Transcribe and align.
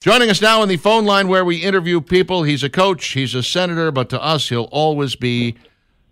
Joining 0.00 0.30
us 0.30 0.40
now 0.42 0.60
on 0.62 0.68
the 0.68 0.76
phone 0.76 1.04
line 1.04 1.26
where 1.26 1.44
we 1.44 1.56
interview 1.56 2.00
people. 2.00 2.42
He's 2.44 2.62
a 2.62 2.68
coach, 2.70 3.04
he's 3.08 3.34
a 3.34 3.42
senator, 3.42 3.90
but 3.90 4.08
to 4.10 4.22
us, 4.22 4.48
he'll 4.50 4.68
always 4.70 5.16
be 5.16 5.56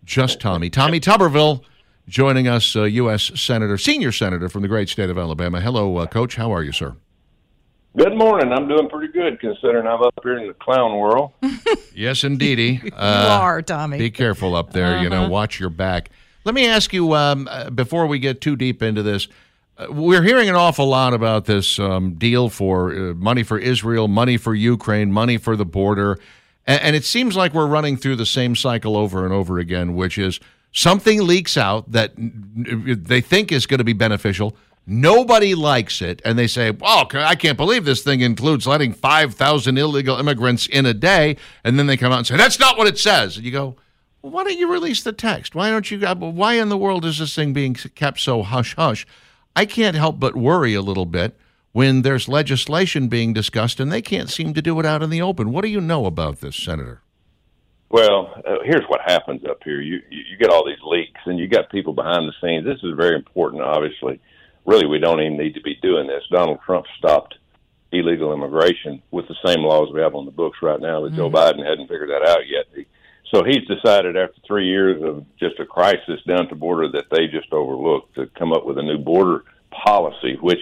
just 0.05 0.41
Tommy. 0.41 0.69
Tommy 0.71 0.99
Tuberville 1.01 1.63
joining 2.09 2.49
us, 2.49 2.75
uh, 2.75 2.85
U.S. 2.85 3.31
Senator, 3.41 3.79
senior 3.79 4.11
senator 4.11 4.49
from 4.49 4.63
the 4.63 4.69
great 4.69 4.89
state 4.89 5.11
of 5.11 5.19
Alabama. 5.19 5.61
Hello, 5.61 5.99
uh, 5.99 6.07
Coach. 6.07 6.35
How 6.37 6.51
are 6.53 6.63
you, 6.63 6.73
sir? 6.73 6.97
Good 7.97 8.17
morning. 8.17 8.53
I'm 8.53 8.67
doing 8.67 8.89
pretty 8.89 9.13
good 9.13 9.39
considering 9.39 9.87
I'm 9.87 10.03
up 10.03 10.15
here 10.23 10.39
in 10.39 10.49
the 10.49 10.55
clown 10.55 10.97
world. 10.99 11.33
Yes, 11.97 12.25
indeedy. 12.25 12.81
you 12.85 12.91
Uh, 12.97 13.39
are, 13.41 13.63
Tommy. 13.63 13.99
Be 13.99 14.11
careful 14.11 14.57
up 14.57 14.73
there. 14.73 15.01
You 15.01 15.09
know, 15.09 15.29
watch 15.29 15.61
your 15.61 15.71
back. 15.71 16.11
Let 16.45 16.53
me 16.57 16.67
ask 16.67 16.93
you 16.93 17.15
um, 17.15 17.47
uh, 17.49 17.71
before 17.71 18.09
we 18.09 18.19
get 18.19 18.41
too 18.41 18.57
deep 18.57 18.83
into 18.83 19.05
this. 19.05 19.29
Uh, 19.77 19.87
we're 19.91 20.23
hearing 20.23 20.49
an 20.49 20.55
awful 20.55 20.87
lot 20.87 21.15
about 21.15 21.47
this 21.47 21.79
um, 21.81 22.15
deal 22.15 22.49
for 22.49 22.93
uh, 22.93 23.15
money 23.15 23.43
for 23.43 23.59
Israel, 23.59 24.07
money 24.07 24.37
for 24.37 24.55
Ukraine, 24.55 25.11
money 25.11 25.37
for 25.37 25.57
the 25.57 25.65
border, 25.65 26.19
and, 26.67 26.81
and 26.83 26.97
it 26.97 27.05
seems 27.05 27.35
like 27.37 27.53
we're 27.53 27.67
running 27.67 27.97
through 27.97 28.17
the 28.17 28.27
same 28.27 28.55
cycle 28.55 28.97
over 28.97 29.25
and 29.25 29.35
over 29.35 29.59
again, 29.59 29.97
which 29.97 30.17
is 30.17 30.39
something 30.73 31.27
leaks 31.27 31.57
out 31.57 31.91
that 31.91 32.13
they 32.17 33.21
think 33.21 33.51
is 33.51 33.67
going 33.67 33.79
to 33.79 33.85
be 33.85 33.93
beneficial. 33.93 34.57
Nobody 34.87 35.55
likes 35.55 36.03
it, 36.03 36.21
and 36.25 36.39
they 36.39 36.47
say, 36.47 36.71
"Well, 36.71 37.09
I 37.15 37.35
can't 37.35 37.57
believe 37.57 37.85
this 37.85 38.03
thing 38.03 38.21
includes 38.21 38.67
letting 38.67 38.93
five 38.93 39.35
thousand 39.35 39.79
illegal 39.79 40.19
immigrants 40.19 40.67
in 40.67 40.85
a 40.87 40.95
day," 40.95 41.37
and 41.65 41.79
then 41.79 41.87
they 41.87 41.97
come 41.97 42.13
out 42.13 42.19
and 42.19 42.27
say, 42.27 42.37
"That's 42.37 42.61
not 42.61 42.77
what 42.79 42.87
it 42.87 42.99
says." 42.99 43.37
And 43.37 43.47
you 43.47 43.51
go, 43.51 43.77
well, 44.23 44.31
why 44.33 44.45
don't 44.45 44.59
you 44.59 44.71
release 44.71 45.03
the 45.03 45.13
text? 45.13 45.55
Why 45.55 45.71
don't 45.71 45.91
you? 45.91 46.07
uh, 46.07 46.15
Why 46.15 46.55
in 46.55 46.69
the 46.69 46.77
world 46.77 47.05
is 47.07 47.19
this 47.19 47.35
thing 47.35 47.53
being 47.53 47.75
kept 47.75 48.21
so 48.21 48.43
hush 48.43 48.77
hush? 48.77 49.07
I 49.57 49.67
can't 49.67 49.97
help 49.97 50.19
but 50.19 50.37
worry 50.37 50.75
a 50.75 50.83
little 50.83 51.07
bit 51.07 51.37
when 51.73 52.03
there's 52.03 52.29
legislation 52.29 53.09
being 53.09 53.33
discussed 53.33 53.81
and 53.81 53.91
they 53.91 54.03
can't 54.03 54.31
seem 54.31 54.55
to 54.55 54.63
do 54.63 54.79
it 54.81 54.87
out 54.87 55.03
in 55.03 55.11
the 55.11 55.23
open. 55.23 55.53
What 55.53 55.63
do 55.63 55.69
you 55.69 55.81
know 55.81 56.07
about 56.07 56.41
this, 56.41 56.57
Senator? 56.57 57.03
Well, 57.91 58.35
uh, 58.45 58.57
here's 58.65 58.85
what 58.89 59.01
happens 59.05 59.45
up 59.45 59.63
here. 59.65 59.81
You, 59.81 60.01
you 60.11 60.37
get 60.37 60.51
all 60.51 60.67
these 60.67 60.83
leaks, 60.85 61.21
and 61.27 61.39
you 61.39 61.47
got 61.47 61.71
people 61.71 61.93
behind 61.93 62.29
the 62.29 62.33
scenes. 62.41 62.65
This 62.65 62.83
is 62.83 62.97
very 62.97 63.15
important. 63.15 63.63
Obviously, 63.63 64.21
really, 64.67 64.87
we 64.87 64.99
don't 64.99 65.21
even 65.21 65.39
need 65.39 65.55
to 65.55 65.61
be 65.61 65.77
doing 65.81 66.09
this. 66.09 66.25
Donald 66.29 66.59
Trump 66.67 66.87
stopped 66.99 67.37
illegal 67.93 68.33
immigration 68.33 69.01
with 69.13 69.29
the 69.29 69.37
same 69.47 69.63
laws 69.63 69.93
we 69.95 70.01
have 70.01 70.17
on 70.17 70.25
the 70.25 70.33
books 70.33 70.59
right 70.61 70.81
now. 70.81 71.03
That 71.03 71.15
Joe 71.15 71.31
Biden 71.31 71.65
hadn't 71.65 71.87
figured 71.87 72.11
that 72.11 72.29
out 72.29 72.49
yet. 72.49 72.65
He, 72.75 72.87
so 73.33 73.43
he's 73.45 73.67
decided 73.67 74.17
after 74.17 74.41
three 74.47 74.69
years 74.69 75.03
of 75.03 75.25
just 75.39 75.59
a 75.59 75.67
crisis 75.67 76.21
down 76.27 76.49
to 76.49 76.55
border 76.55 76.89
that 76.89 77.07
they 77.11 77.27
just 77.27 77.53
overlooked 77.53 78.15
to 78.17 78.27
come 78.39 78.53
up 78.53 78.67
with 78.67 78.79
a 78.79 78.83
new 78.83 78.99
border 78.99 79.45
policy, 79.71 80.37
which 80.41 80.61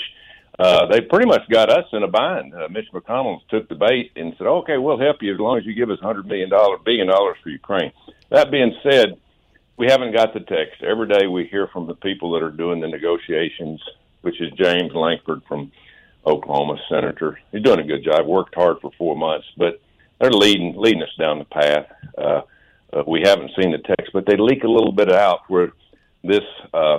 uh, 0.59 0.87
they 0.87 1.01
pretty 1.01 1.27
much 1.27 1.49
got 1.51 1.71
us 1.71 1.87
in 1.93 2.03
a 2.03 2.09
bind. 2.09 2.55
Uh, 2.55 2.69
Mitch 2.71 2.87
McConnell 2.93 3.41
took 3.49 3.69
the 3.69 3.75
bait 3.75 4.13
and 4.17 4.35
said, 4.39 4.47
"Okay, 4.47 4.79
we'll 4.79 4.99
help 4.99 5.23
you 5.23 5.33
as 5.35 5.41
long 5.41 5.59
as 5.59 5.65
you 5.65 5.75
give 5.75 5.91
us 5.91 5.99
hundred 6.01 6.27
million 6.27 6.51
dollars, 6.51 6.81
billion 6.85 7.09
dollars 7.09 7.37
for 7.43 7.49
Ukraine." 7.49 7.93
That 8.31 8.51
being 8.51 8.75
said, 8.83 9.19
we 9.77 9.87
haven't 9.89 10.15
got 10.15 10.35
the 10.35 10.41
text. 10.41 10.83
Every 10.83 11.09
day 11.09 11.27
we 11.27 11.47
hear 11.47 11.69
from 11.69 11.87
the 11.87 11.95
people 11.95 12.33
that 12.33 12.43
are 12.43 12.51
doing 12.51 12.81
the 12.81 12.89
negotiations, 12.89 13.83
which 14.21 14.41
is 14.41 14.53
James 14.53 14.95
Lankford 14.95 15.43
from 15.49 15.73
Oklahoma, 16.27 16.77
senator. 16.89 17.41
He's 17.51 17.63
doing 17.63 17.81
a 17.81 17.85
good 17.85 18.05
job. 18.05 18.27
Worked 18.27 18.55
hard 18.55 18.79
for 18.81 18.93
four 18.97 19.17
months, 19.17 19.47
but 19.57 19.81
they're 20.21 20.31
leading 20.31 20.75
leading 20.77 21.03
us 21.03 21.15
down 21.19 21.39
the 21.39 21.45
path. 21.47 21.87
Uh, 22.17 22.43
uh, 22.93 23.03
we 23.07 23.23
haven't 23.25 23.51
seen 23.61 23.73
the 23.73 23.79
text, 23.79 24.13
but 24.13 24.27
they 24.27 24.37
leak 24.37 24.65
a 24.65 24.69
little 24.69 24.93
bit 24.93 25.11
out 25.11 25.41
where 25.49 25.73
this 26.23 26.45
uh, 26.73 26.99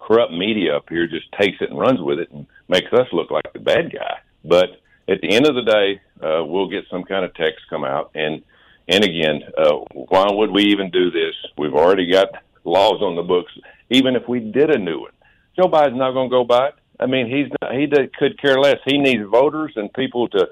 corrupt 0.00 0.32
media 0.32 0.76
up 0.76 0.88
here 0.88 1.06
just 1.06 1.30
takes 1.40 1.56
it 1.60 1.70
and 1.70 1.78
runs 1.78 2.00
with 2.00 2.18
it 2.18 2.30
and 2.30 2.46
makes 2.68 2.92
us 2.92 3.06
look 3.12 3.30
like 3.30 3.52
the 3.52 3.60
bad 3.60 3.92
guy. 3.92 4.18
But 4.44 4.80
at 5.08 5.20
the 5.20 5.30
end 5.34 5.46
of 5.46 5.54
the 5.54 5.62
day, 5.62 6.00
uh, 6.22 6.44
we'll 6.44 6.68
get 6.68 6.84
some 6.90 7.04
kind 7.04 7.24
of 7.24 7.34
text 7.34 7.60
come 7.70 7.84
out. 7.84 8.10
And 8.14 8.42
and 8.88 9.02
again, 9.02 9.42
uh, 9.58 9.78
why 9.92 10.26
would 10.30 10.50
we 10.52 10.62
even 10.66 10.90
do 10.90 11.10
this? 11.10 11.34
We've 11.58 11.74
already 11.74 12.10
got 12.10 12.28
laws 12.62 13.02
on 13.02 13.16
the 13.16 13.22
books. 13.22 13.52
Even 13.90 14.14
if 14.14 14.28
we 14.28 14.38
did 14.38 14.70
a 14.70 14.78
new 14.78 15.00
one, 15.00 15.12
Joe 15.56 15.68
Biden's 15.68 15.98
not 15.98 16.12
going 16.12 16.30
to 16.30 16.34
go 16.34 16.44
by 16.44 16.68
it. 16.68 16.74
I 17.00 17.06
mean, 17.06 17.26
he's 17.26 17.50
not, 17.60 17.74
he 17.74 17.88
could 18.16 18.40
care 18.40 18.58
less. 18.60 18.76
He 18.84 18.98
needs 18.98 19.24
voters 19.28 19.72
and 19.74 19.92
people 19.92 20.28
to 20.28 20.48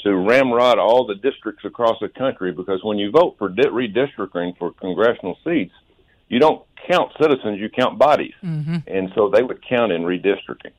to 0.00 0.14
ramrod 0.16 0.78
all 0.78 1.06
the 1.06 1.14
districts 1.14 1.64
across 1.64 1.96
the 2.00 2.08
country 2.08 2.52
because 2.52 2.82
when 2.82 2.98
you 2.98 3.10
vote 3.10 3.36
for 3.38 3.48
redistricting 3.48 4.56
for 4.58 4.72
congressional 4.72 5.36
seats, 5.44 5.74
you 6.28 6.38
don't 6.38 6.64
count 6.88 7.12
citizens, 7.20 7.58
you 7.58 7.68
count 7.68 7.98
bodies. 7.98 8.34
Mm-hmm. 8.42 8.78
And 8.86 9.10
so 9.14 9.30
they 9.30 9.42
would 9.42 9.66
count 9.66 9.92
in 9.92 10.02
redistricting. 10.02 10.72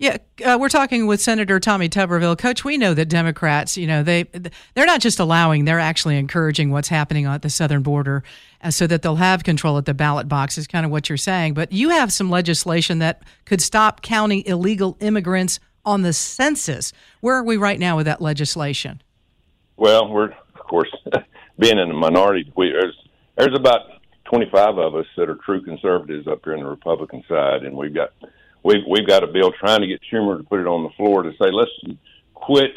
Yeah, 0.00 0.16
uh, 0.42 0.56
we're 0.58 0.70
talking 0.70 1.06
with 1.06 1.20
Senator 1.20 1.60
Tommy 1.60 1.90
Tuberville. 1.90 2.38
Coach, 2.38 2.64
we 2.64 2.78
know 2.78 2.94
that 2.94 3.10
Democrats, 3.10 3.76
you 3.76 3.86
know, 3.86 4.02
they 4.02 4.22
they're 4.72 4.86
not 4.86 5.02
just 5.02 5.20
allowing; 5.20 5.66
they're 5.66 5.78
actually 5.78 6.16
encouraging 6.16 6.70
what's 6.70 6.88
happening 6.88 7.26
at 7.26 7.42
the 7.42 7.50
southern 7.50 7.82
border, 7.82 8.24
uh, 8.64 8.70
so 8.70 8.86
that 8.86 9.02
they'll 9.02 9.16
have 9.16 9.44
control 9.44 9.76
at 9.76 9.84
the 9.84 9.92
ballot 9.92 10.26
box. 10.26 10.56
Is 10.56 10.66
kind 10.66 10.86
of 10.86 10.90
what 10.90 11.10
you're 11.10 11.18
saying. 11.18 11.52
But 11.52 11.70
you 11.70 11.90
have 11.90 12.14
some 12.14 12.30
legislation 12.30 12.98
that 13.00 13.22
could 13.44 13.60
stop 13.60 14.00
counting 14.00 14.42
illegal 14.46 14.96
immigrants 15.00 15.60
on 15.84 16.02
the 16.02 16.12
census. 16.12 16.92
Where 17.20 17.36
are 17.36 17.44
we 17.44 17.56
right 17.56 17.78
now 17.78 17.96
with 17.96 18.06
that 18.06 18.20
legislation? 18.20 19.02
Well, 19.76 20.08
we're 20.08 20.32
of 20.32 20.66
course 20.68 20.94
being 21.58 21.78
in 21.78 21.90
a 21.90 21.94
minority. 21.94 22.52
We, 22.56 22.70
there's 22.70 22.96
there's 23.36 23.56
about 23.58 23.80
25 24.24 24.78
of 24.78 24.94
us 24.94 25.06
that 25.16 25.28
are 25.28 25.38
true 25.44 25.62
conservatives 25.62 26.28
up 26.28 26.40
here 26.44 26.54
on 26.54 26.60
the 26.60 26.68
Republican 26.68 27.24
side, 27.28 27.64
and 27.64 27.76
we've 27.76 27.94
got 27.94 28.12
we've 28.62 28.84
we've 28.88 29.06
got 29.06 29.24
a 29.24 29.26
bill 29.26 29.52
trying 29.52 29.80
to 29.80 29.86
get 29.86 30.00
Schumer 30.12 30.36
to 30.38 30.44
put 30.44 30.60
it 30.60 30.66
on 30.66 30.84
the 30.84 30.90
floor 30.90 31.22
to 31.22 31.32
say 31.32 31.50
let's 31.50 31.70
quit 32.34 32.76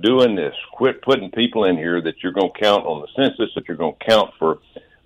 doing 0.00 0.34
this, 0.34 0.54
quit 0.72 1.02
putting 1.02 1.30
people 1.30 1.64
in 1.64 1.76
here 1.76 2.00
that 2.00 2.14
you're 2.22 2.32
going 2.32 2.50
to 2.52 2.60
count 2.60 2.86
on 2.86 3.02
the 3.02 3.08
census, 3.14 3.50
that 3.54 3.68
you're 3.68 3.76
going 3.76 3.94
to 4.00 4.06
count 4.06 4.30
for 4.38 4.58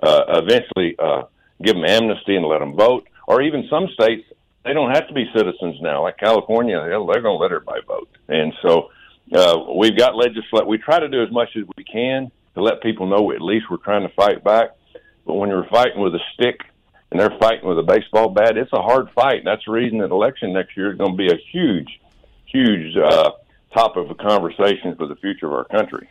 uh, 0.03 0.23
eventually 0.29 0.95
uh, 0.99 1.23
give 1.63 1.75
them 1.75 1.85
amnesty 1.85 2.37
and 2.37 2.47
let 2.47 2.61
them 2.61 2.75
vote, 2.75 3.09
or 3.27 3.43
even 3.43 3.67
some 3.69 3.89
states 3.89 4.25
they 4.65 4.73
don't 4.73 4.91
have 4.95 5.07
to 5.09 5.15
be 5.15 5.27
citizens 5.37 5.77
now, 5.81 6.03
like 6.03 6.17
California, 6.19 6.77
they're, 6.79 6.91
they're 6.91 7.23
going 7.23 7.37
to 7.39 7.43
let 7.43 7.51
her 7.51 7.57
everybody 7.59 7.83
vote, 7.87 8.09
and 8.29 8.53
so 8.63 8.91
uh, 9.35 9.59
we've 9.77 9.97
got 9.97 10.15
legislate. 10.17 10.67
We 10.67 10.79
try 10.79 11.01
to 11.01 11.09
do 11.09 11.23
as 11.23 11.31
much 11.31 11.51
as 11.57 11.65
we 11.77 11.85
can 11.85 12.31
to 12.55 12.63
let 12.63 12.83
people 12.83 13.07
know 13.07 13.33
at 13.33 13.41
least 13.41 13.67
we're 13.71 13.79
trying 13.79 14.07
to 14.07 14.15
fight 14.15 14.45
back. 14.45 14.71
But 15.27 15.35
when 15.35 15.49
you're 15.49 15.67
fighting 15.71 16.01
with 16.03 16.15
a 16.15 16.21
stick 16.35 16.61
and 17.11 17.19
they're 17.19 17.37
fighting 17.41 17.67
with 17.67 17.79
a 17.79 17.83
baseball 17.83 18.29
bat, 18.29 18.57
it's 18.59 18.73
a 18.73 18.83
hard 18.83 19.11
fight. 19.13 19.39
And 19.39 19.47
that's 19.47 19.65
the 19.65 19.73
reason 19.73 19.99
that 19.99 20.11
election 20.11 20.53
next 20.53 20.77
year 20.77 20.93
is 20.93 20.99
going 20.99 21.13
to 21.13 21.17
be 21.17 21.29
a 21.33 21.37
huge, 21.51 21.89
huge 22.47 22.95
uh, 22.97 23.31
top 23.73 23.97
of 23.97 24.09
the 24.09 24.15
conversation 24.15 24.95
for 24.97 25.07
the 25.07 25.17
future 25.17 25.47
of 25.47 25.53
our 25.55 25.65
country. 25.65 26.09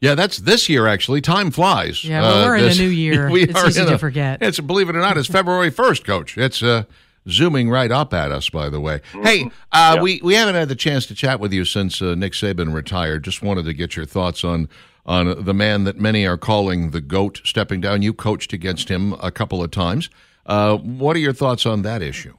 Yeah, 0.00 0.14
that's 0.14 0.38
this 0.38 0.68
year 0.68 0.86
actually. 0.86 1.20
Time 1.20 1.50
flies. 1.50 2.04
Yeah, 2.04 2.20
well, 2.22 2.46
we're 2.46 2.56
in 2.56 2.64
a 2.64 2.74
new 2.74 2.88
year. 2.88 3.30
We 3.30 3.44
It's 3.44 3.54
are 3.54 3.68
easy 3.68 3.84
to 3.84 3.94
a- 3.94 3.98
forget. 3.98 4.42
It's 4.42 4.60
believe 4.60 4.88
it 4.88 4.96
or 4.96 5.00
not, 5.00 5.16
it's 5.16 5.28
February 5.28 5.70
first, 5.70 6.04
Coach. 6.04 6.36
It's 6.36 6.62
uh, 6.62 6.84
zooming 7.28 7.70
right 7.70 7.90
up 7.90 8.12
at 8.14 8.32
us. 8.32 8.48
By 8.50 8.68
the 8.68 8.80
way, 8.80 9.00
hey, 9.22 9.50
uh, 9.72 9.98
we 10.00 10.20
we 10.22 10.34
haven't 10.34 10.54
had 10.54 10.68
the 10.68 10.76
chance 10.76 11.06
to 11.06 11.14
chat 11.14 11.40
with 11.40 11.52
you 11.52 11.64
since 11.64 12.00
uh, 12.02 12.14
Nick 12.14 12.32
Saban 12.32 12.72
retired. 12.74 13.24
Just 13.24 13.42
wanted 13.42 13.64
to 13.66 13.74
get 13.74 13.96
your 13.96 14.06
thoughts 14.06 14.44
on 14.44 14.68
on 15.06 15.44
the 15.44 15.54
man 15.54 15.84
that 15.84 15.98
many 15.98 16.26
are 16.26 16.36
calling 16.36 16.90
the 16.90 17.00
goat 17.00 17.40
stepping 17.44 17.80
down. 17.80 18.02
You 18.02 18.12
coached 18.12 18.52
against 18.52 18.88
him 18.88 19.14
a 19.14 19.30
couple 19.30 19.62
of 19.62 19.70
times. 19.70 20.10
Uh, 20.46 20.76
what 20.76 21.16
are 21.16 21.20
your 21.20 21.32
thoughts 21.32 21.66
on 21.66 21.82
that 21.82 22.02
issue? 22.02 22.34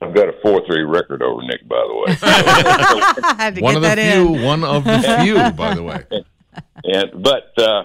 I've 0.00 0.14
got 0.14 0.28
a 0.28 0.32
four 0.42 0.62
three 0.66 0.82
record 0.82 1.22
over 1.22 1.42
Nick, 1.42 1.66
by 1.68 1.76
the 1.76 1.94
way. 1.94 2.14
Had 3.38 3.54
to 3.54 3.60
one 3.60 3.74
get 3.74 3.76
of 3.76 3.82
the 3.82 3.88
that 3.88 4.14
few, 4.14 4.34
in. 4.34 4.42
one 4.42 4.64
of 4.64 4.84
the 4.84 5.18
few, 5.22 5.34
by 5.52 5.74
the 5.74 5.82
way. 5.82 6.04
and 6.84 7.22
but 7.22 7.52
uh, 7.58 7.84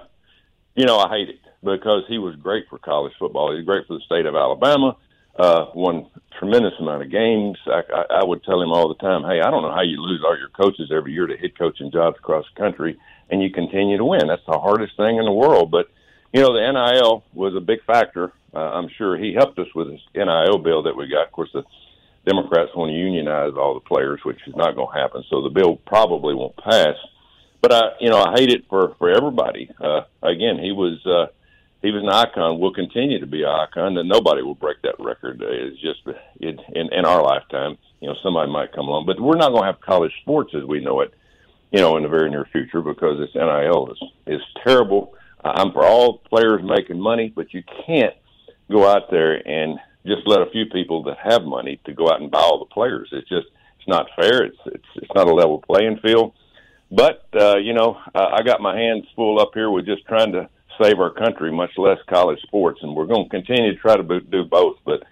you 0.75 0.85
know 0.85 0.97
I 0.97 1.09
hate 1.09 1.29
it 1.29 1.39
because 1.63 2.03
he 2.07 2.17
was 2.17 2.35
great 2.37 2.65
for 2.69 2.79
college 2.79 3.13
football. 3.19 3.51
He 3.51 3.57
was 3.57 3.65
great 3.65 3.85
for 3.87 3.93
the 3.93 4.01
state 4.05 4.25
of 4.25 4.35
Alabama. 4.35 4.95
Uh, 5.37 5.65
won 5.75 6.07
tremendous 6.39 6.73
amount 6.79 7.03
of 7.03 7.11
games. 7.11 7.57
I, 7.67 7.81
I, 7.93 8.19
I 8.21 8.23
would 8.23 8.43
tell 8.43 8.61
him 8.61 8.71
all 8.71 8.87
the 8.87 8.95
time, 8.95 9.23
"Hey, 9.23 9.39
I 9.41 9.51
don't 9.51 9.61
know 9.61 9.73
how 9.73 9.81
you 9.83 10.01
lose 10.01 10.23
all 10.25 10.37
your 10.37 10.49
coaches 10.49 10.91
every 10.91 11.13
year 11.13 11.27
to 11.27 11.37
head 11.37 11.57
coaching 11.57 11.91
jobs 11.91 12.17
across 12.17 12.45
the 12.53 12.61
country, 12.61 12.97
and 13.29 13.41
you 13.41 13.51
continue 13.51 13.97
to 13.97 14.05
win. 14.05 14.27
That's 14.27 14.45
the 14.47 14.59
hardest 14.59 14.97
thing 14.97 15.17
in 15.17 15.25
the 15.25 15.31
world." 15.31 15.71
But 15.71 15.89
you 16.33 16.41
know, 16.41 16.53
the 16.53 16.71
NIL 16.71 17.23
was 17.33 17.55
a 17.55 17.61
big 17.61 17.83
factor. 17.85 18.33
Uh, 18.53 18.71
I'm 18.71 18.89
sure 18.97 19.17
he 19.17 19.33
helped 19.33 19.59
us 19.59 19.67
with 19.75 19.89
this 19.89 20.01
NIL 20.15 20.57
bill 20.59 20.83
that 20.83 20.95
we 20.95 21.07
got. 21.07 21.27
Of 21.27 21.31
course, 21.31 21.49
the 21.53 21.63
Democrats 22.25 22.71
want 22.75 22.89
to 22.89 22.95
unionize 22.95 23.53
all 23.57 23.73
the 23.73 23.79
players, 23.79 24.19
which 24.23 24.39
is 24.47 24.55
not 24.55 24.75
going 24.75 24.93
to 24.93 24.99
happen. 24.99 25.23
So 25.29 25.41
the 25.41 25.49
bill 25.49 25.77
probably 25.85 26.33
won't 26.33 26.57
pass. 26.57 26.95
But 27.61 27.73
I, 27.73 27.81
you 27.99 28.09
know, 28.09 28.21
I 28.21 28.33
hate 28.35 28.49
it 28.49 28.65
for 28.69 28.95
for 28.99 29.09
everybody. 29.09 29.69
Uh, 29.79 30.01
again, 30.21 30.59
he 30.59 30.71
was 30.71 31.03
uh, 31.05 31.27
he 31.81 31.91
was 31.91 32.03
an 32.03 32.09
icon. 32.09 32.59
Will 32.59 32.73
continue 32.73 33.19
to 33.19 33.27
be 33.27 33.43
an 33.43 33.49
icon, 33.49 33.97
and 33.97 34.09
nobody 34.09 34.41
will 34.41 34.55
break 34.55 34.81
that 34.81 34.95
record. 34.99 35.41
It's 35.41 35.79
just 35.81 35.99
it, 36.39 36.59
in 36.73 36.91
in 36.91 37.05
our 37.05 37.21
lifetime. 37.21 37.77
You 38.01 38.09
know, 38.09 38.15
somebody 38.23 38.51
might 38.51 38.73
come 38.73 38.87
along, 38.87 39.05
but 39.05 39.19
we're 39.19 39.37
not 39.37 39.49
going 39.49 39.63
to 39.63 39.71
have 39.71 39.81
college 39.81 40.11
sports 40.21 40.53
as 40.55 40.63
we 40.63 40.79
know 40.79 41.01
it. 41.01 41.13
You 41.71 41.79
know, 41.79 41.97
in 41.97 42.03
the 42.03 42.09
very 42.09 42.29
near 42.29 42.45
future, 42.51 42.81
because 42.81 43.19
this 43.19 43.35
NIL 43.35 43.91
is 43.91 44.09
is 44.25 44.41
terrible. 44.63 45.13
I'm 45.43 45.71
for 45.71 45.85
all 45.85 46.19
players 46.29 46.61
making 46.63 46.99
money, 46.99 47.31
but 47.33 47.53
you 47.53 47.63
can't 47.85 48.15
go 48.71 48.87
out 48.87 49.11
there 49.11 49.35
and 49.47 49.79
just 50.05 50.25
let 50.25 50.41
a 50.41 50.49
few 50.51 50.65
people 50.65 51.03
that 51.03 51.17
have 51.23 51.43
money 51.43 51.79
to 51.85 51.93
go 51.93 52.09
out 52.09 52.21
and 52.21 52.31
buy 52.31 52.39
all 52.39 52.59
the 52.59 52.73
players. 52.73 53.09
It's 53.11 53.29
just 53.29 53.47
it's 53.77 53.87
not 53.87 54.07
fair. 54.15 54.43
It's 54.43 54.57
it's 54.65 54.87
it's 54.95 55.11
not 55.13 55.27
a 55.27 55.33
level 55.33 55.63
playing 55.67 55.99
field. 55.99 56.33
But 56.91 57.27
uh, 57.39 57.57
you 57.57 57.73
know, 57.73 57.97
I, 58.15 58.37
I 58.37 58.41
got 58.43 58.61
my 58.61 58.77
hands 58.77 59.05
full 59.15 59.39
up 59.39 59.51
here 59.53 59.69
with 59.69 59.85
just 59.85 60.05
trying 60.05 60.31
to 60.31 60.49
save 60.81 60.99
our 60.99 61.11
country, 61.11 61.51
much 61.51 61.71
less 61.77 61.97
college 62.07 62.41
sports, 62.41 62.79
and 62.81 62.95
we're 62.95 63.05
going 63.05 63.25
to 63.25 63.29
continue 63.29 63.73
to 63.73 63.79
try 63.79 63.95
to 63.95 64.19
do 64.21 64.43
both. 64.43 64.77
But 64.85 65.03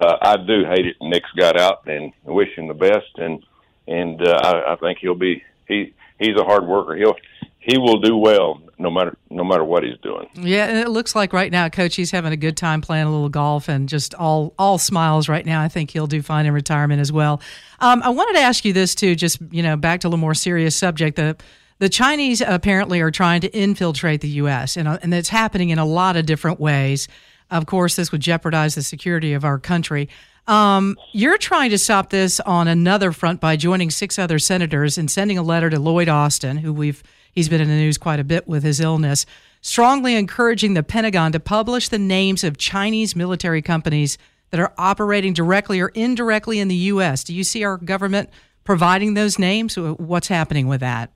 uh, 0.00 0.16
I 0.20 0.36
do 0.36 0.64
hate 0.64 0.86
it. 0.86 0.96
Nick's 1.00 1.30
got 1.36 1.58
out, 1.58 1.86
and 1.86 2.12
wish 2.24 2.56
him 2.56 2.68
the 2.68 2.74
best. 2.74 3.16
And 3.16 3.44
and 3.86 4.20
uh, 4.26 4.40
I, 4.42 4.72
I 4.72 4.76
think 4.76 4.98
he'll 4.98 5.14
be 5.14 5.42
he 5.68 5.94
he's 6.18 6.36
a 6.36 6.44
hard 6.44 6.66
worker. 6.66 6.94
He'll 6.96 7.16
he 7.58 7.78
will 7.78 8.00
do 8.00 8.16
well 8.16 8.60
no 8.78 8.90
matter 8.90 9.16
no 9.30 9.44
matter 9.44 9.64
what 9.64 9.84
he's 9.84 9.98
doing. 10.02 10.28
Yeah, 10.34 10.66
and 10.66 10.78
it 10.78 10.88
looks 10.88 11.14
like 11.14 11.32
right 11.32 11.50
now, 11.50 11.68
Coach, 11.68 11.94
he's 11.94 12.10
having 12.10 12.32
a 12.32 12.36
good 12.36 12.56
time 12.56 12.80
playing 12.80 13.06
a 13.06 13.10
little 13.10 13.28
golf 13.28 13.68
and 13.68 13.88
just 13.88 14.14
all 14.14 14.54
all 14.58 14.78
smiles 14.78 15.28
right 15.28 15.46
now. 15.46 15.62
I 15.62 15.68
think 15.68 15.90
he'll 15.90 16.08
do 16.08 16.22
fine 16.22 16.46
in 16.46 16.52
retirement 16.52 17.00
as 17.00 17.12
well. 17.12 17.40
Um, 17.80 18.02
I 18.02 18.10
wanted 18.10 18.38
to 18.38 18.44
ask 18.44 18.64
you 18.64 18.72
this 18.72 18.94
too, 18.94 19.14
just 19.14 19.38
you 19.50 19.62
know, 19.62 19.76
back 19.76 20.00
to 20.00 20.06
a 20.06 20.10
little 20.10 20.18
more 20.18 20.34
serious 20.34 20.74
subject. 20.74 21.16
The 21.16 21.36
the 21.82 21.88
Chinese 21.88 22.40
apparently 22.40 23.00
are 23.00 23.10
trying 23.10 23.40
to 23.40 23.48
infiltrate 23.48 24.20
the 24.20 24.28
U.S. 24.28 24.76
and 24.76 24.86
uh, 24.86 25.00
and 25.02 25.12
it's 25.12 25.30
happening 25.30 25.70
in 25.70 25.80
a 25.80 25.84
lot 25.84 26.16
of 26.16 26.26
different 26.26 26.60
ways. 26.60 27.08
Of 27.50 27.66
course, 27.66 27.96
this 27.96 28.12
would 28.12 28.20
jeopardize 28.20 28.76
the 28.76 28.84
security 28.84 29.32
of 29.32 29.44
our 29.44 29.58
country. 29.58 30.08
Um, 30.46 30.96
you're 31.10 31.38
trying 31.38 31.70
to 31.70 31.78
stop 31.78 32.10
this 32.10 32.38
on 32.38 32.68
another 32.68 33.10
front 33.10 33.40
by 33.40 33.56
joining 33.56 33.90
six 33.90 34.16
other 34.16 34.38
senators 34.38 34.96
and 34.96 35.10
sending 35.10 35.36
a 35.38 35.42
letter 35.42 35.70
to 35.70 35.80
Lloyd 35.80 36.08
Austin, 36.08 36.58
who 36.58 36.72
we've 36.72 37.02
he's 37.32 37.48
been 37.48 37.60
in 37.60 37.66
the 37.66 37.74
news 37.74 37.98
quite 37.98 38.20
a 38.20 38.24
bit 38.24 38.46
with 38.46 38.62
his 38.62 38.78
illness, 38.78 39.26
strongly 39.60 40.14
encouraging 40.14 40.74
the 40.74 40.84
Pentagon 40.84 41.32
to 41.32 41.40
publish 41.40 41.88
the 41.88 41.98
names 41.98 42.44
of 42.44 42.58
Chinese 42.58 43.16
military 43.16 43.60
companies 43.60 44.18
that 44.50 44.60
are 44.60 44.72
operating 44.78 45.32
directly 45.32 45.80
or 45.80 45.88
indirectly 45.88 46.60
in 46.60 46.68
the 46.68 46.76
U.S. 46.76 47.24
Do 47.24 47.34
you 47.34 47.42
see 47.42 47.64
our 47.64 47.76
government 47.76 48.30
providing 48.62 49.14
those 49.14 49.36
names? 49.36 49.76
What's 49.76 50.28
happening 50.28 50.68
with 50.68 50.78
that? 50.78 51.10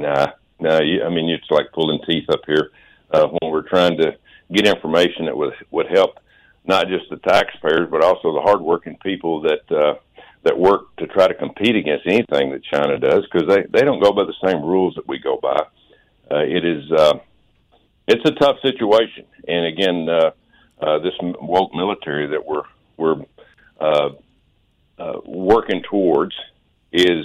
Nah, 0.00 0.32
nah. 0.60 0.80
You, 0.80 1.04
I 1.04 1.08
mean, 1.08 1.28
it's 1.28 1.50
like 1.50 1.72
pulling 1.72 2.00
teeth 2.08 2.28
up 2.30 2.40
here 2.46 2.70
uh, 3.10 3.26
when 3.26 3.50
we're 3.50 3.68
trying 3.68 3.96
to 3.98 4.16
get 4.52 4.66
information 4.66 5.26
that 5.26 5.36
would 5.36 5.54
would 5.70 5.86
help 5.88 6.18
not 6.64 6.88
just 6.88 7.08
the 7.10 7.16
taxpayers, 7.16 7.88
but 7.90 8.04
also 8.04 8.32
the 8.32 8.40
hardworking 8.40 8.96
people 9.02 9.40
that 9.42 9.70
uh, 9.70 9.94
that 10.44 10.58
work 10.58 10.94
to 10.96 11.06
try 11.06 11.26
to 11.26 11.34
compete 11.34 11.76
against 11.76 12.06
anything 12.06 12.50
that 12.50 12.62
China 12.62 12.98
does, 12.98 13.24
because 13.24 13.48
they 13.48 13.62
they 13.70 13.84
don't 13.84 14.02
go 14.02 14.12
by 14.12 14.24
the 14.24 14.34
same 14.44 14.62
rules 14.62 14.94
that 14.94 15.08
we 15.08 15.18
go 15.18 15.38
by. 15.42 15.60
Uh, 16.30 16.44
it 16.44 16.64
is 16.64 16.90
uh, 16.92 17.18
it's 18.06 18.24
a 18.24 18.32
tough 18.32 18.56
situation, 18.62 19.24
and 19.46 19.66
again, 19.66 20.08
uh, 20.08 20.30
uh, 20.80 20.98
this 20.98 21.14
woke 21.20 21.74
military 21.74 22.26
that 22.28 22.44
we're 22.44 22.62
we're 22.96 23.24
uh, 23.80 24.10
uh, 24.98 25.20
working 25.24 25.82
towards 25.88 26.34
is 26.92 27.24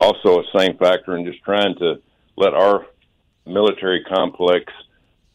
also 0.00 0.40
a 0.40 0.58
same 0.58 0.76
factor 0.76 1.16
in 1.16 1.24
just 1.24 1.42
trying 1.42 1.74
to 1.76 2.00
let 2.36 2.54
our 2.54 2.86
military 3.46 4.04
complex 4.04 4.72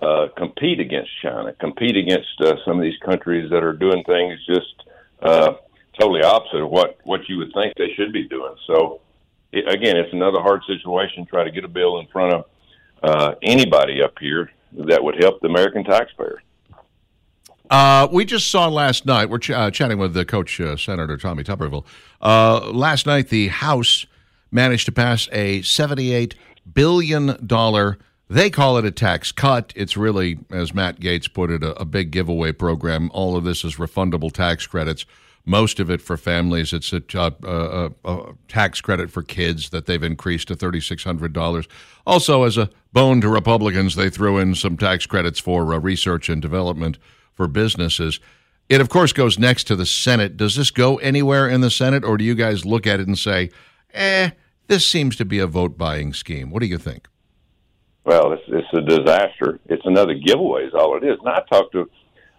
uh, 0.01 0.27
compete 0.38 0.80
against 0.80 1.09
China, 1.21 1.53
compete 1.59 1.95
against 1.95 2.30
uh, 2.42 2.56
some 2.65 2.77
of 2.77 2.83
these 2.83 2.98
countries 3.06 3.50
that 3.51 3.63
are 3.63 3.74
doing 3.74 4.03
things 4.03 4.39
just 4.45 4.83
uh, 5.21 5.53
totally 6.00 6.24
opposite 6.24 6.62
of 6.62 6.69
what 6.69 6.98
what 7.03 7.21
you 7.30 7.38
would 7.38 7.51
think 7.53 7.75
they 7.75 7.94
should 7.95 8.12
be 8.12 8.27
doing. 8.27 8.56
So, 8.68 9.01
it, 9.51 9.68
again, 9.71 9.98
it's 9.98 10.13
another 10.13 10.42
hard 10.42 10.62
situation. 10.65 11.25
Try 11.25 11.44
to 11.44 11.51
get 11.51 11.63
a 11.63 11.68
bill 11.68 12.00
in 12.00 12.07
front 12.07 12.33
of 12.33 12.45
uh, 13.04 13.36
anybody 13.44 14.01
up 14.01 14.18
here 14.19 14.51
that 14.74 15.04
would 15.04 15.21
help 15.21 15.42
the 15.42 15.47
American 15.47 15.83
taxpayer. 15.83 16.42
Uh, 17.69 18.07
we 18.12 18.25
just 18.25 18.51
saw 18.51 18.68
last 18.68 19.06
night, 19.06 19.30
we're 19.30 19.38
ch- 19.38 19.51
uh, 19.51 19.71
chatting 19.71 19.97
with 19.97 20.13
the 20.13 20.25
coach, 20.25 20.59
uh, 20.59 20.75
Senator 20.75 21.15
Tommy 21.15 21.44
Tuberville. 21.44 21.86
Uh, 22.19 22.69
last 22.71 23.06
night, 23.06 23.30
the 23.30 23.47
House 23.47 24.06
managed 24.51 24.86
to 24.88 24.92
pass 24.92 25.30
a 25.31 25.62
$78 25.62 26.33
billion, 26.73 27.45
dollar 27.45 27.97
they 28.31 28.49
call 28.49 28.77
it 28.77 28.85
a 28.85 28.91
tax 28.91 29.33
cut. 29.33 29.73
It's 29.75 29.97
really, 29.97 30.39
as 30.49 30.73
Matt 30.73 31.01
Gaetz 31.01 31.31
put 31.31 31.51
it, 31.51 31.63
a, 31.63 31.77
a 31.77 31.83
big 31.83 32.11
giveaway 32.11 32.53
program. 32.53 33.11
All 33.13 33.35
of 33.35 33.44
this 33.44 33.65
is 33.65 33.75
refundable 33.75 34.31
tax 34.31 34.65
credits. 34.65 35.06
Most 35.44 35.81
of 35.81 35.89
it 35.91 36.01
for 36.01 36.15
families. 36.15 36.71
It's 36.71 36.94
a, 36.94 37.03
a, 37.13 37.91
a 38.06 38.33
tax 38.47 38.80
credit 38.80 39.11
for 39.11 39.21
kids 39.21 39.71
that 39.71 39.85
they've 39.85 40.01
increased 40.01 40.47
to 40.47 40.56
$3,600. 40.56 41.68
Also, 42.07 42.44
as 42.44 42.57
a 42.57 42.69
bone 42.94 43.19
to 43.19 43.27
Republicans, 43.27 43.95
they 43.95 44.09
threw 44.09 44.37
in 44.37 44.56
some 44.56 44.77
tax 44.77 45.06
credits 45.06 45.39
for 45.39 45.73
uh, 45.73 45.80
research 45.80 46.30
and 46.30 46.41
development 46.41 46.97
for 47.33 47.49
businesses. 47.49 48.21
It, 48.69 48.80
of 48.80 48.87
course, 48.87 49.11
goes 49.11 49.37
next 49.37 49.65
to 49.65 49.75
the 49.75 49.85
Senate. 49.85 50.37
Does 50.37 50.56
this 50.56 50.71
go 50.71 50.95
anywhere 50.99 51.49
in 51.49 51.59
the 51.59 51.69
Senate, 51.71 52.06
or 52.06 52.15
do 52.15 52.23
you 52.23 52.35
guys 52.35 52.65
look 52.65 52.87
at 52.87 53.01
it 53.01 53.07
and 53.07 53.19
say, 53.19 53.49
eh, 53.94 54.30
this 54.71 54.87
seems 54.87 55.18
to 55.18 55.25
be 55.25 55.37
a 55.37 55.47
vote 55.47 55.78
buying 55.78 56.13
scheme? 56.13 56.49
What 56.49 56.61
do 56.61 56.66
you 56.66 56.78
think? 56.78 57.09
Well, 58.06 58.31
it's, 58.31 58.44
it's 58.47 58.73
a 58.73 58.80
disaster. 58.80 59.59
It's 59.66 59.85
another 59.85 60.13
giveaway, 60.13 60.63
is 60.63 60.73
all 60.73 60.95
it 60.95 61.04
is. 61.04 61.19
And 61.19 61.28
I 61.28 61.42
talked 61.51 61.73
to 61.73 61.90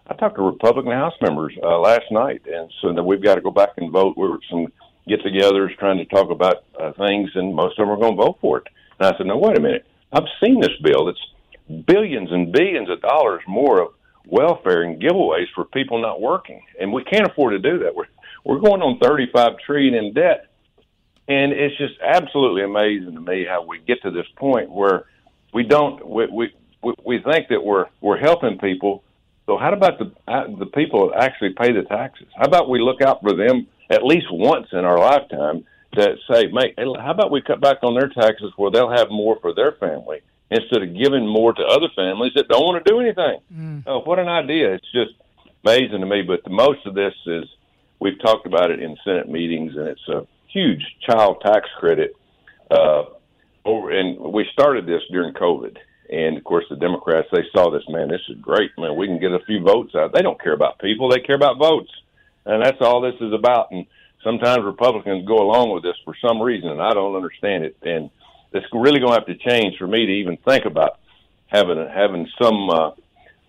I 0.07 0.15
talked 0.15 0.35
to 0.37 0.41
Republican 0.41 0.91
House 0.91 1.13
members 1.21 1.53
uh, 1.61 1.77
last 1.79 2.05
night, 2.11 2.41
and 2.51 2.69
so 2.81 2.91
that 2.91 3.03
we've 3.03 3.23
got 3.23 3.35
to 3.35 3.41
go 3.41 3.51
back 3.51 3.69
and 3.77 3.91
vote. 3.91 4.17
We 4.17 4.27
were 4.27 4.39
some 4.49 4.67
get-togethers 5.07 5.77
trying 5.77 5.99
to 5.99 6.05
talk 6.05 6.29
about 6.31 6.65
uh, 6.77 6.91
things, 6.93 7.29
and 7.35 7.55
most 7.55 7.79
of 7.79 7.87
them 7.87 7.91
are 7.91 8.01
going 8.01 8.17
to 8.17 8.23
vote 8.23 8.37
for 8.41 8.57
it. 8.57 8.67
And 8.99 9.13
I 9.13 9.17
said, 9.17 9.27
"No, 9.27 9.37
wait 9.37 9.57
a 9.57 9.61
minute. 9.61 9.85
I've 10.11 10.27
seen 10.43 10.59
this 10.59 10.75
bill. 10.83 11.09
It's 11.09 11.85
billions 11.85 12.31
and 12.31 12.51
billions 12.51 12.89
of 12.89 12.99
dollars 13.01 13.43
more 13.47 13.79
of 13.79 13.89
welfare 14.25 14.81
and 14.81 14.99
giveaways 14.99 15.45
for 15.53 15.65
people 15.65 16.01
not 16.01 16.19
working, 16.19 16.61
and 16.81 16.91
we 16.91 17.03
can't 17.03 17.27
afford 17.27 17.53
to 17.53 17.59
do 17.59 17.77
that. 17.83 17.95
We're 17.95 18.09
we're 18.43 18.59
going 18.59 18.81
on 18.81 18.99
35 18.99 19.51
trillion 19.65 19.93
in 19.93 20.13
debt, 20.13 20.47
and 21.27 21.53
it's 21.53 21.77
just 21.77 21.93
absolutely 22.01 22.63
amazing 22.63 23.13
to 23.13 23.21
me 23.21 23.45
how 23.47 23.63
we 23.63 23.79
get 23.79 24.01
to 24.01 24.11
this 24.11 24.27
point 24.37 24.69
where 24.69 25.05
we 25.53 25.63
don't 25.63 26.05
we 26.07 26.27
we 26.27 26.53
we 27.05 27.19
think 27.19 27.47
that 27.49 27.63
we're 27.63 27.85
we're 28.01 28.17
helping 28.17 28.57
people. 28.57 29.03
So 29.45 29.57
how 29.57 29.71
about 29.73 29.99
the 29.99 30.11
uh, 30.31 30.47
the 30.57 30.65
people 30.65 31.09
that 31.09 31.23
actually 31.23 31.53
pay 31.53 31.71
the 31.71 31.83
taxes? 31.83 32.27
How 32.35 32.45
about 32.45 32.69
we 32.69 32.79
look 32.79 33.01
out 33.01 33.21
for 33.21 33.35
them 33.35 33.67
at 33.89 34.03
least 34.03 34.27
once 34.31 34.67
in 34.71 34.79
our 34.79 34.97
lifetime 34.97 35.65
to 35.93 36.15
say, 36.29 36.47
"Mate, 36.47 36.75
how 36.77 37.11
about 37.11 37.31
we 37.31 37.41
cut 37.41 37.61
back 37.61 37.77
on 37.83 37.93
their 37.93 38.09
taxes 38.09 38.51
where 38.57 38.71
they'll 38.71 38.91
have 38.91 39.09
more 39.09 39.37
for 39.41 39.53
their 39.53 39.73
family 39.73 40.21
instead 40.51 40.83
of 40.83 40.95
giving 40.95 41.27
more 41.27 41.53
to 41.53 41.63
other 41.63 41.87
families 41.95 42.33
that 42.35 42.47
don't 42.47 42.63
want 42.65 42.83
to 42.83 42.91
do 42.91 42.99
anything?" 42.99 43.39
Mm. 43.53 43.83
Oh, 43.87 43.99
what 43.99 44.19
an 44.19 44.27
idea! 44.27 44.73
It's 44.73 44.91
just 44.91 45.13
amazing 45.63 46.01
to 46.01 46.05
me. 46.05 46.21
But 46.21 46.43
the 46.43 46.49
most 46.49 46.85
of 46.85 46.95
this 46.95 47.13
is 47.25 47.45
we've 47.99 48.19
talked 48.21 48.45
about 48.45 48.71
it 48.71 48.81
in 48.81 48.97
Senate 49.03 49.29
meetings, 49.29 49.75
and 49.75 49.87
it's 49.87 50.07
a 50.09 50.27
huge 50.53 50.83
child 51.01 51.41
tax 51.43 51.67
credit 51.79 52.15
uh, 52.71 53.03
over, 53.65 53.91
and 53.91 54.19
we 54.19 54.45
started 54.53 54.85
this 54.85 55.01
during 55.11 55.33
COVID. 55.33 55.77
And 56.09 56.37
of 56.37 56.43
course, 56.43 56.65
the 56.69 56.75
Democrats 56.75 57.27
they 57.31 57.43
saw 57.55 57.71
this. 57.71 57.83
Man, 57.89 58.07
this 58.07 58.21
is 58.29 58.37
great. 58.39 58.71
Man, 58.77 58.95
we 58.95 59.07
can 59.07 59.19
get 59.19 59.31
a 59.31 59.43
few 59.45 59.61
votes 59.61 59.95
out. 59.95 60.13
They 60.13 60.21
don't 60.21 60.41
care 60.41 60.53
about 60.53 60.79
people; 60.79 61.09
they 61.09 61.19
care 61.19 61.35
about 61.35 61.57
votes, 61.57 61.91
and 62.45 62.63
that's 62.63 62.81
all 62.81 63.01
this 63.01 63.19
is 63.19 63.33
about. 63.33 63.71
And 63.71 63.85
sometimes 64.23 64.63
Republicans 64.63 65.27
go 65.27 65.37
along 65.37 65.71
with 65.73 65.83
this 65.83 65.95
for 66.05 66.15
some 66.25 66.41
reason, 66.41 66.69
and 66.69 66.81
I 66.81 66.93
don't 66.93 67.15
understand 67.15 67.63
it. 67.63 67.77
And 67.81 68.09
it's 68.53 68.65
really 68.73 68.99
going 68.99 69.13
to 69.13 69.19
have 69.19 69.25
to 69.25 69.49
change 69.49 69.77
for 69.77 69.87
me 69.87 70.05
to 70.05 70.11
even 70.11 70.37
think 70.37 70.65
about 70.65 70.99
having 71.47 71.87
having 71.87 72.27
some 72.41 72.69
uh, 72.69 72.91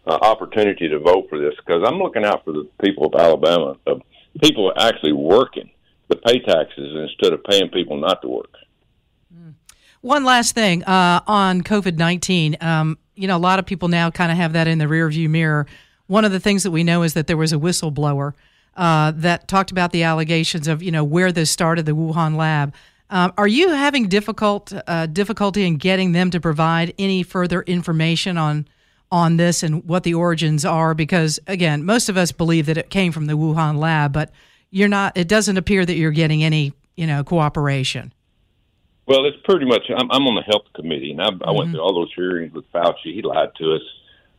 uh, 0.06 0.18
opportunity 0.22 0.88
to 0.88 0.98
vote 0.98 1.26
for 1.28 1.38
this 1.38 1.54
because 1.56 1.82
I'm 1.86 1.98
looking 1.98 2.24
out 2.24 2.44
for 2.44 2.52
the 2.52 2.68
people 2.80 3.06
of 3.06 3.14
Alabama, 3.14 3.76
of 3.86 4.02
people 4.40 4.72
actually 4.76 5.12
working 5.12 5.70
to 6.10 6.16
pay 6.16 6.40
taxes 6.40 6.94
instead 6.94 7.32
of 7.32 7.42
paying 7.44 7.70
people 7.70 7.96
not 7.96 8.22
to 8.22 8.28
work. 8.28 8.54
One 10.04 10.24
last 10.24 10.54
thing 10.54 10.84
uh, 10.84 11.20
on 11.26 11.62
COVID 11.62 11.96
19. 11.96 12.58
Um, 12.60 12.98
you 13.14 13.26
know, 13.26 13.36
a 13.36 13.38
lot 13.38 13.58
of 13.58 13.64
people 13.64 13.88
now 13.88 14.10
kind 14.10 14.30
of 14.30 14.36
have 14.36 14.52
that 14.52 14.68
in 14.68 14.76
the 14.76 14.84
rearview 14.84 15.30
mirror. 15.30 15.66
One 16.08 16.26
of 16.26 16.32
the 16.32 16.40
things 16.40 16.62
that 16.64 16.70
we 16.70 16.84
know 16.84 17.02
is 17.04 17.14
that 17.14 17.26
there 17.26 17.38
was 17.38 17.54
a 17.54 17.56
whistleblower 17.56 18.34
uh, 18.76 19.12
that 19.16 19.48
talked 19.48 19.70
about 19.70 19.92
the 19.92 20.02
allegations 20.02 20.68
of, 20.68 20.82
you 20.82 20.90
know, 20.90 21.04
where 21.04 21.32
this 21.32 21.50
started, 21.50 21.86
the 21.86 21.92
Wuhan 21.92 22.36
lab. 22.36 22.74
Um, 23.08 23.32
are 23.38 23.48
you 23.48 23.70
having 23.70 24.08
difficult 24.08 24.72
uh, 24.86 25.06
difficulty 25.06 25.64
in 25.66 25.76
getting 25.76 26.12
them 26.12 26.30
to 26.32 26.40
provide 26.40 26.92
any 26.98 27.22
further 27.22 27.62
information 27.62 28.36
on 28.36 28.66
on 29.12 29.36
this 29.36 29.62
and 29.62 29.84
what 29.84 30.02
the 30.02 30.12
origins 30.12 30.64
are? 30.64 30.92
Because 30.94 31.38
again, 31.46 31.84
most 31.84 32.08
of 32.08 32.16
us 32.16 32.32
believe 32.32 32.66
that 32.66 32.76
it 32.76 32.90
came 32.90 33.12
from 33.12 33.26
the 33.26 33.34
Wuhan 33.34 33.78
lab, 33.78 34.12
but 34.12 34.30
you're 34.74 34.88
not. 34.88 35.16
It 35.16 35.28
doesn't 35.28 35.56
appear 35.56 35.86
that 35.86 35.94
you're 35.94 36.10
getting 36.10 36.42
any, 36.42 36.74
you 36.96 37.06
know, 37.06 37.22
cooperation. 37.22 38.12
Well, 39.06 39.24
it's 39.24 39.36
pretty 39.44 39.66
much. 39.66 39.82
I'm, 39.88 40.10
I'm 40.10 40.26
on 40.26 40.34
the 40.34 40.42
health 40.42 40.66
committee, 40.74 41.12
and 41.12 41.22
I, 41.22 41.30
mm-hmm. 41.30 41.48
I 41.48 41.52
went 41.52 41.70
through 41.70 41.80
all 41.80 41.94
those 41.94 42.12
hearings 42.16 42.52
with 42.52 42.70
Fauci. 42.72 43.14
He 43.14 43.22
lied 43.22 43.50
to 43.58 43.74
us 43.74 43.82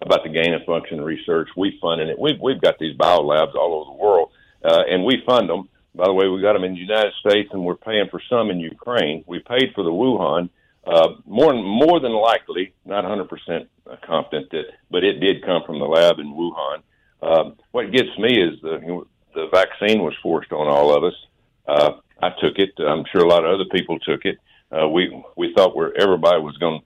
about 0.02 0.24
the 0.24 0.30
gain 0.30 0.54
of 0.54 0.66
function 0.66 1.00
research. 1.00 1.48
We 1.56 1.80
funded 1.82 2.10
it. 2.10 2.20
We've 2.20 2.40
we've 2.42 2.60
got 2.60 2.78
these 2.80 2.98
bio 2.98 3.22
labs 3.22 3.54
all 3.56 3.76
over 3.76 3.92
the 3.92 4.04
world, 4.04 4.32
uh, 4.64 4.84
and 4.90 5.06
we 5.06 5.24
fund 5.26 5.50
them. 5.50 5.70
By 5.96 6.04
the 6.04 6.14
way, 6.14 6.28
we 6.28 6.42
got 6.42 6.54
them 6.54 6.66
in 6.66 6.74
the 6.74 6.82
United 6.82 7.14
States, 7.26 7.50
and 7.54 7.64
we're 7.64 7.78
paying 7.78 8.10
for 8.12 8.22
some 8.30 8.50
in 8.50 8.60
Ukraine. 8.60 9.24
We 9.28 9.40
paid 9.40 9.72
for 9.74 9.86
the 9.86 9.92
Wuhan. 9.92 10.50
Uh, 10.86 11.16
more 11.26 11.54
more 11.54 12.02
than 12.02 12.12
likely, 12.12 12.74
not 12.84 13.06
100 13.06 13.30
percent 13.30 13.70
confident 14.06 14.52
that, 14.52 14.66
but 14.92 15.06
it 15.06 15.22
did 15.22 15.46
come 15.46 15.64
from 15.66 15.80
the 15.80 15.86
lab 15.86 16.20
in 16.20 16.28
Wuhan. 16.28 16.82
Um, 17.22 17.56
what 17.72 17.92
gets 17.94 18.10
me 18.20 18.38
is 18.38 18.62
the 18.62 19.06
the 19.36 19.48
vaccine 19.52 20.02
was 20.02 20.14
forced 20.24 20.52
on 20.52 20.68
all 20.68 20.96
of 20.96 21.04
us. 21.04 21.14
Uh, 21.68 21.92
I 22.22 22.30
took 22.42 22.58
it. 22.58 22.72
I'm 22.80 23.04
sure 23.12 23.22
a 23.22 23.28
lot 23.28 23.46
of 23.46 23.54
other 23.54 23.70
people 23.72 24.00
took 24.00 24.26
it 24.26 24.38
uh, 24.72 24.88
we 24.88 25.24
we 25.36 25.54
thought 25.54 25.76
where 25.76 25.98
everybody 26.00 26.42
was 26.42 26.58
going 26.58 26.82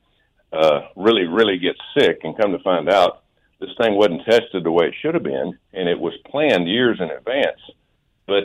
to 0.51 0.57
uh, 0.57 0.87
really 0.95 1.25
really 1.25 1.57
get 1.57 1.75
sick, 1.97 2.19
and 2.23 2.37
come 2.37 2.51
to 2.51 2.59
find 2.59 2.89
out 2.89 3.23
this 3.59 3.69
thing 3.79 3.95
wasn't 3.95 4.25
tested 4.25 4.63
the 4.63 4.71
way 4.71 4.87
it 4.87 4.95
should 5.01 5.13
have 5.13 5.23
been, 5.23 5.57
and 5.73 5.89
it 5.89 5.99
was 5.99 6.13
planned 6.29 6.67
years 6.67 6.99
in 6.99 7.09
advance. 7.09 7.59
But 8.27 8.43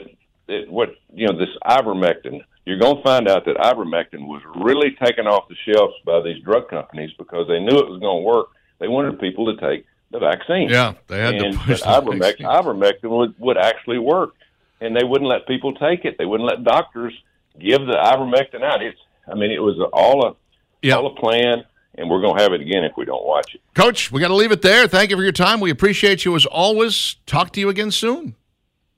it, 0.49 0.71
what 0.71 0.91
you 1.13 1.27
know, 1.27 1.39
this 1.39 1.55
ivermectin, 1.67 2.41
you're 2.65 2.79
going 2.79 2.97
to 2.97 3.03
find 3.03 3.29
out 3.29 3.45
that 3.45 3.57
ivermectin 3.57 4.27
was 4.27 4.43
really 4.57 4.97
taken 5.03 5.27
off 5.27 5.49
the 5.49 5.57
shelves 5.67 5.95
by 6.05 6.21
these 6.23 6.43
drug 6.43 6.69
companies 6.69 7.11
because 7.19 7.47
they 7.49 7.61
knew 7.61 7.79
it 7.79 7.89
was 7.89 8.01
going 8.01 8.23
to 8.23 8.27
work. 8.27 8.49
They 8.79 8.89
wanted 8.89 9.21
people 9.21 9.55
to 9.55 9.61
take 9.61 9.87
the 10.15 10.21
vaccine. 10.21 10.69
Yeah, 10.71 10.95
they 11.09 11.19
had 11.19 11.35
and, 11.35 11.55
to 11.55 11.59
push 11.61 11.83
but 11.83 12.05
ivermectin, 12.05 12.41
ivermectin 12.41 13.11
would, 13.11 13.35
would 13.39 13.59
actually 13.59 13.99
work, 13.99 14.35
and 14.81 14.97
they 14.97 15.05
wouldn't 15.05 15.29
let 15.29 15.47
people 15.47 15.75
take 15.75 16.05
it. 16.05 16.17
They 16.17 16.25
wouldn't 16.25 16.49
let 16.49 16.65
doctors 16.65 17.13
give 17.59 17.81
the 17.81 17.95
ivermectin 17.95 18.63
out. 18.63 18.83
It's 18.83 18.99
I 19.31 19.35
mean, 19.35 19.51
it 19.51 19.61
was 19.61 19.79
all 19.93 20.27
a 20.27 20.37
yep. 20.83 20.99
all 20.99 21.07
a 21.09 21.15
plan, 21.15 21.65
and 21.97 22.09
we're 22.09 22.21
going 22.21 22.37
to 22.37 22.43
have 22.43 22.53
it 22.53 22.61
again 22.61 22.85
if 22.85 22.93
we 22.97 23.05
don't 23.05 23.25
watch 23.25 23.55
it. 23.55 23.61
Coach, 23.75 24.13
we 24.13 24.21
got 24.21 24.29
to 24.29 24.35
leave 24.35 24.53
it 24.53 24.63
there. 24.63 24.87
Thank 24.87 25.11
you 25.11 25.17
for 25.17 25.23
your 25.23 25.33
time. 25.33 25.61
We 25.61 25.71
appreciate 25.71 26.25
you 26.25 26.35
as 26.37 26.47
always. 26.47 27.17
Talk 27.27 27.53
to 27.53 27.61
you 27.61 27.69
again 27.69 27.91
soon. 27.91 28.37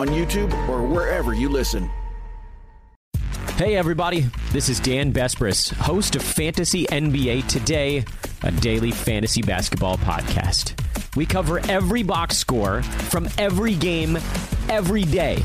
on 0.00 0.08
YouTube 0.08 0.52
or 0.66 0.82
wherever 0.82 1.34
you 1.34 1.48
listen. 1.50 1.90
Hey, 3.56 3.76
everybody. 3.76 4.26
This 4.52 4.70
is 4.70 4.80
Dan 4.80 5.12
Besbris, 5.12 5.70
host 5.74 6.16
of 6.16 6.22
Fantasy 6.22 6.86
NBA 6.86 7.46
Today, 7.46 8.06
a 8.42 8.50
daily 8.50 8.90
fantasy 8.90 9.42
basketball 9.42 9.98
podcast. 9.98 10.74
We 11.16 11.26
cover 11.26 11.60
every 11.68 12.02
box 12.02 12.38
score 12.38 12.82
from 12.82 13.28
every 13.36 13.74
game, 13.74 14.16
every 14.70 15.02
day. 15.04 15.44